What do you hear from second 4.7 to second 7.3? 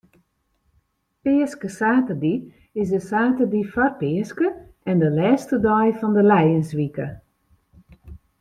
en de lêste dei fan de lijenswike.